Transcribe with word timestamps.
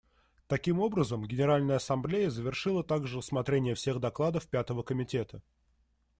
Таким 0.47 0.79
образом, 0.79 1.27
Генеральная 1.27 1.75
Ассамблея 1.75 2.31
завершила 2.31 2.83
также 2.83 3.17
рассмотрение 3.19 3.75
всех 3.75 3.99
докладов 3.99 4.47
Пятого 4.47 4.81
комитета. 4.81 5.43